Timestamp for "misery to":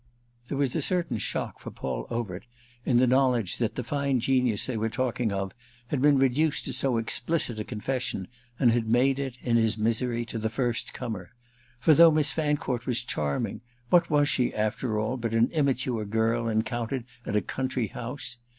9.77-10.39